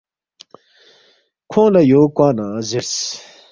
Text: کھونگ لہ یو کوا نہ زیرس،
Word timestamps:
کھونگ 1.51 1.71
لہ 1.73 1.81
یو 1.89 2.01
کوا 2.15 2.27
نہ 2.37 2.45
زیرس، 2.67 2.93